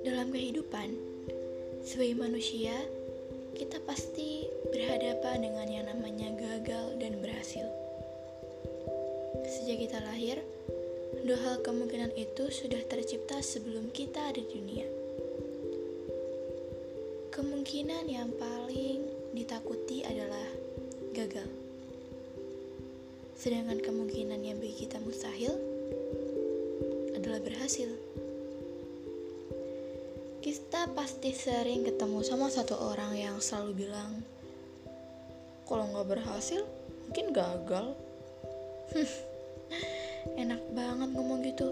[0.00, 0.96] Dalam kehidupan,
[1.84, 2.72] sebagai manusia,
[3.52, 7.68] kita pasti berhadapan dengan yang namanya gagal dan berhasil.
[9.44, 10.40] Sejak kita lahir,
[11.28, 14.88] dua hal kemungkinan itu sudah tercipta sebelum kita ada di dunia.
[17.36, 19.04] Kemungkinan yang paling
[19.36, 20.48] ditakuti adalah
[21.12, 21.63] gagal.
[23.34, 25.54] Sedangkan kemungkinan yang bagi kita mustahil
[27.18, 27.90] adalah berhasil.
[30.38, 34.22] Kita pasti sering ketemu sama satu orang yang selalu bilang,
[35.66, 36.62] kalau nggak berhasil,
[37.08, 37.96] mungkin gagal.
[40.42, 41.68] Enak banget ngomong gitu.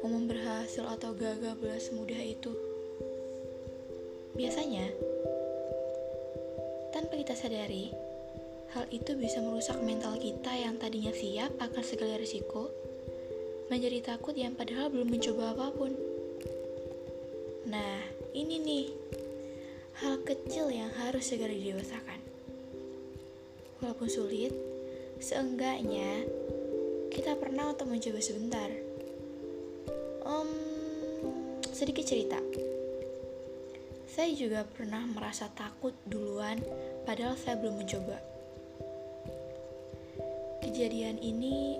[0.00, 2.54] Ngomong berhasil atau gagal belah semudah itu.
[4.38, 4.88] Biasanya,
[6.94, 7.90] tanpa kita sadari,
[8.72, 12.72] hal itu bisa merusak mental kita yang tadinya siap akan segala risiko,
[13.68, 15.92] menjadi takut yang padahal belum mencoba apa pun.
[17.68, 18.00] Nah,
[18.32, 18.86] ini nih,
[20.00, 22.20] hal kecil yang harus segera didewasakan.
[23.84, 24.56] Walaupun sulit,
[25.20, 26.24] seenggaknya
[27.12, 28.72] kita pernah untuk mencoba sebentar.
[30.24, 30.48] Um,
[31.76, 32.40] sedikit cerita.
[34.08, 36.60] Saya juga pernah merasa takut duluan,
[37.04, 38.31] padahal saya belum mencoba.
[40.72, 41.76] Kejadian ini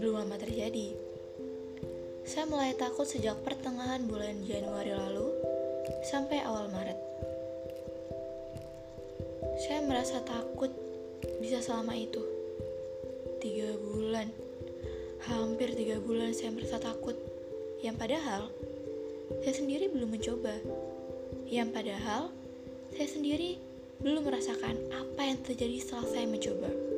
[0.00, 0.96] belum lama terjadi.
[2.24, 5.28] Saya mulai takut sejak pertengahan bulan Januari lalu
[6.00, 6.96] sampai awal Maret.
[9.60, 10.72] Saya merasa takut
[11.44, 12.24] bisa selama itu.
[13.44, 14.32] Tiga bulan,
[15.28, 17.20] hampir tiga bulan saya merasa takut.
[17.84, 18.48] Yang padahal,
[19.44, 20.56] saya sendiri belum mencoba
[21.44, 22.32] yang padahal
[22.96, 23.60] saya sendiri
[24.00, 26.91] belum merasakan apa yang terjadi setelah saya mencoba.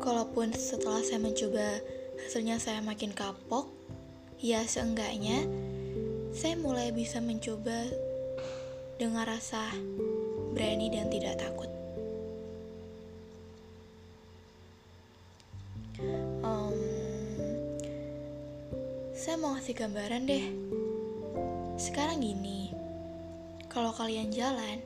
[0.00, 1.84] Kalaupun setelah saya mencoba
[2.24, 3.68] hasilnya saya makin kapok,
[4.40, 5.44] ya seenggaknya
[6.32, 7.84] saya mulai bisa mencoba
[8.96, 9.68] dengan rasa
[10.56, 11.70] berani dan tidak takut.
[19.20, 20.46] Saya mau ngasih gambaran deh.
[21.76, 22.72] Sekarang gini,
[23.68, 24.80] kalau kalian jalan,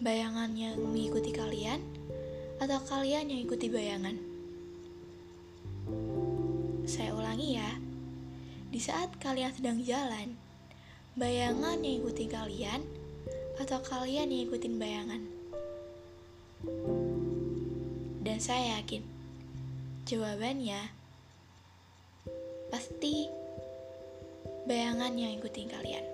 [0.00, 1.99] bayangannya mengikuti kalian
[2.60, 4.20] atau kalian yang ikuti bayangan?
[6.84, 7.80] Saya ulangi ya.
[8.68, 10.36] Di saat kalian sedang jalan,
[11.16, 12.84] bayangan yang ikuti kalian
[13.56, 15.22] atau kalian yang ikutin bayangan?
[18.20, 19.02] Dan saya yakin
[20.04, 20.92] jawabannya
[22.68, 23.26] pasti
[24.68, 26.04] bayangan yang ikutin kalian.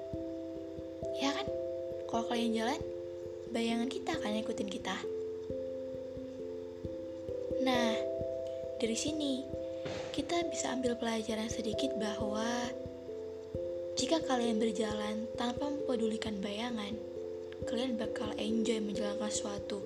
[1.18, 1.46] Ya kan?
[2.06, 2.80] Kalau kalian jalan,
[3.50, 4.96] bayangan kita akan ikutin kita.
[8.76, 9.40] Dari sini
[10.12, 12.44] kita bisa ambil pelajaran sedikit bahwa
[13.96, 16.92] jika kalian berjalan tanpa mempedulikan bayangan,
[17.64, 19.80] kalian bakal enjoy menjalankan sesuatu.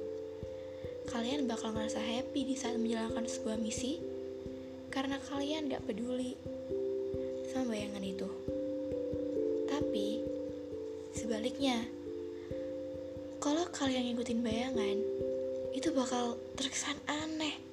[1.06, 4.02] Kalian bakal ngerasa happy di saat menjalankan sebuah misi
[4.90, 6.34] karena kalian gak peduli
[7.54, 8.26] sama bayangan itu.
[9.70, 10.26] Tapi,
[11.14, 11.86] sebaliknya,
[13.38, 14.98] kalau kalian ngikutin bayangan,
[15.70, 17.69] itu bakal terkesan aneh.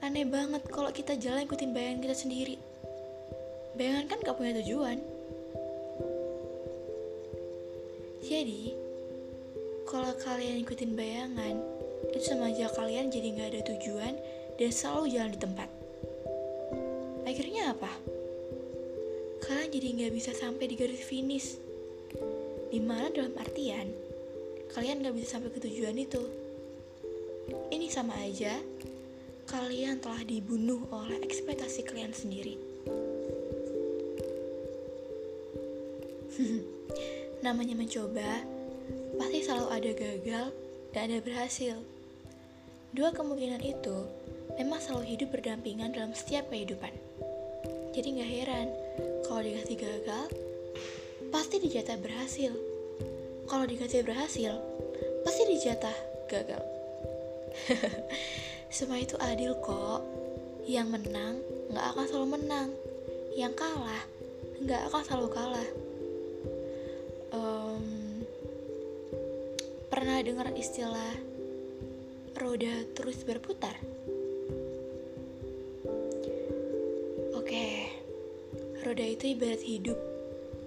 [0.00, 2.56] Aneh banget kalau kita jalan ikutin bayangan kita sendiri.
[3.76, 4.98] Bayangan kan gak punya tujuan.
[8.24, 8.76] Jadi,
[9.84, 11.56] kalau kalian ikutin bayangan,
[12.12, 14.14] itu sama aja kalian jadi gak ada tujuan
[14.56, 15.68] dan selalu jalan di tempat.
[17.28, 17.92] Akhirnya apa?
[19.50, 21.58] kalian jadi nggak bisa sampai di garis finish.
[22.70, 23.90] Di mana dalam artian,
[24.70, 26.22] kalian nggak bisa sampai ke tujuan itu.
[27.74, 28.54] Ini sama aja,
[29.50, 32.54] kalian telah dibunuh oleh ekspektasi kalian sendiri.
[37.44, 38.46] Namanya mencoba,
[39.18, 40.46] pasti selalu ada gagal
[40.94, 41.82] dan ada berhasil.
[42.94, 44.06] Dua kemungkinan itu
[44.54, 46.94] memang selalu hidup berdampingan dalam setiap kehidupan.
[47.90, 48.70] Jadi nggak heran
[49.26, 50.30] kalau dikasih gagal,
[51.34, 52.54] pasti dijatah berhasil.
[53.50, 54.54] Kalau dikasih berhasil,
[55.26, 55.96] pasti dijatah
[56.30, 56.62] gagal.
[58.70, 60.00] Semua itu adil kok.
[60.64, 61.34] Yang menang
[61.74, 62.68] nggak akan selalu menang.
[63.34, 64.04] Yang kalah
[64.62, 65.68] nggak akan selalu kalah.
[67.30, 67.84] Um,
[69.92, 71.14] pernah dengar istilah
[72.38, 73.74] roda terus berputar?
[78.90, 79.94] Roda itu ibarat hidup,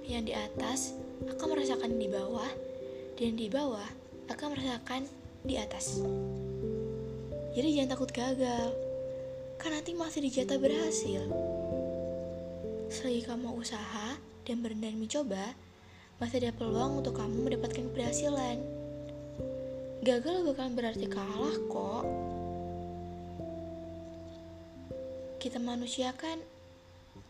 [0.08, 0.96] yang di atas
[1.28, 2.48] akan merasakan di bawah,
[3.20, 3.84] dan di bawah
[4.32, 5.04] akan merasakan
[5.44, 6.00] di atas.
[7.54, 8.74] Jadi jangan takut gagal,
[9.62, 11.22] kan nanti masih dijatah berhasil.
[12.90, 15.54] Selagi kamu usaha dan berani mencoba,
[16.18, 18.58] masih ada peluang untuk kamu mendapatkan keberhasilan.
[20.02, 22.06] Gagal bukan berarti kalah kok.
[25.38, 26.42] Kita manusia kan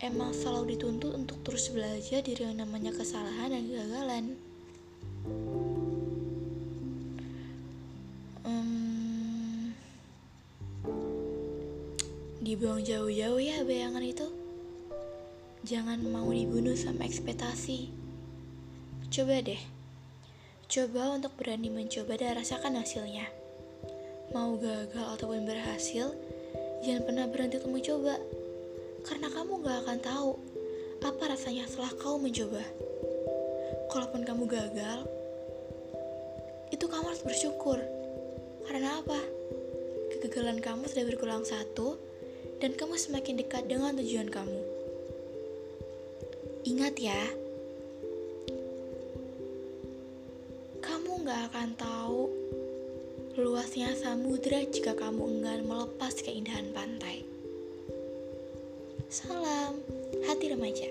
[0.00, 4.24] emang selalu dituntut untuk terus belajar dari yang namanya kesalahan dan kegagalan.
[12.54, 14.30] Dibuang jauh-jauh ya bayangan itu.
[15.66, 17.90] Jangan mau dibunuh sama ekspektasi.
[19.10, 19.58] Coba deh.
[20.70, 23.26] Coba untuk berani mencoba dan rasakan hasilnya.
[24.30, 26.14] Mau gagal ataupun berhasil,
[26.86, 28.22] jangan pernah berhenti untuk mencoba.
[29.02, 30.30] Karena kamu gak akan tahu
[31.02, 32.62] apa rasanya setelah kau mencoba.
[33.90, 35.02] Kalaupun kamu gagal,
[36.70, 37.82] itu kamu harus bersyukur.
[38.62, 39.18] Karena apa?
[40.14, 42.13] Kegagalan kamu sudah berkurang satu,
[42.64, 44.60] dan kamu semakin dekat dengan tujuan kamu.
[46.64, 47.20] Ingat ya,
[50.80, 52.32] kamu gak akan tahu
[53.36, 57.28] luasnya samudera jika kamu enggan melepas keindahan pantai.
[59.12, 59.76] Salam,
[60.24, 60.88] hati remaja.